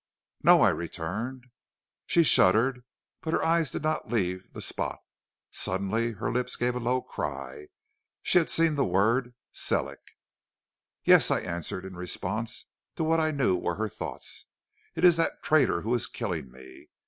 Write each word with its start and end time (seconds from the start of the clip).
"'No,' 0.41 0.63
I 0.63 0.71
returned. 0.71 1.45
"She 2.07 2.23
shuddered, 2.23 2.83
but 3.21 3.33
her 3.33 3.45
eyes 3.45 3.69
did 3.69 3.83
not 3.83 4.09
leave 4.09 4.51
the 4.51 4.59
spot. 4.59 4.97
Suddenly 5.51 6.13
her 6.13 6.31
lips 6.31 6.55
gave 6.55 6.73
a 6.75 6.79
low 6.79 7.03
cry; 7.03 7.67
she 8.23 8.39
had 8.39 8.49
seen 8.49 8.73
the 8.73 8.83
word 8.83 9.35
Sellick. 9.53 10.17
"'Yes,' 11.03 11.29
I 11.29 11.41
answered 11.41 11.85
in 11.85 11.95
response 11.95 12.65
to 12.95 13.03
what 13.03 13.19
I 13.19 13.29
knew 13.29 13.55
were 13.55 13.75
her 13.75 13.89
thoughts. 13.89 14.47
'It 14.95 15.05
is 15.05 15.17
that 15.17 15.43
traitor 15.43 15.81
who 15.81 15.93
is 15.93 16.07
killing 16.07 16.49
me. 16.49 16.87